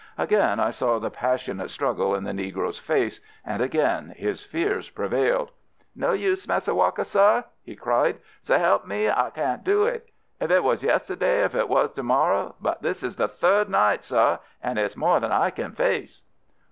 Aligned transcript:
Again 0.17 0.59
I 0.59 0.71
saw 0.71 0.97
the 0.97 1.11
passionate 1.11 1.69
struggle 1.69 2.15
in 2.15 2.23
the 2.23 2.31
negro's 2.31 2.79
face, 2.79 3.21
and 3.45 3.61
again 3.61 4.15
his 4.17 4.43
fears 4.43 4.89
prevailed. 4.89 5.51
"No 5.95 6.11
use, 6.11 6.47
Massa 6.47 6.73
Walker, 6.73 7.03
sah!" 7.03 7.43
he 7.61 7.75
cried. 7.75 8.17
"S'elp 8.41 8.87
me, 8.87 9.11
I 9.11 9.29
can't 9.29 9.63
do 9.63 9.83
it. 9.83 10.09
If 10.39 10.49
it 10.49 10.63
was 10.63 10.81
yesterday 10.81 11.41
or 11.43 11.43
if 11.43 11.53
it 11.53 11.69
was 11.69 11.91
to 11.91 12.01
morrow, 12.01 12.55
but 12.59 12.81
this 12.81 13.03
is 13.03 13.17
the 13.17 13.27
third 13.27 13.69
night, 13.69 14.03
sah, 14.03 14.39
an' 14.63 14.79
it's 14.79 14.97
more 14.97 15.19
than 15.19 15.31
I 15.31 15.51
can 15.51 15.73
face." 15.73 16.23